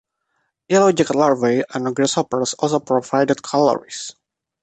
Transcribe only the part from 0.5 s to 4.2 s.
Yellowjacket larvae and grasshoppers also provided calories.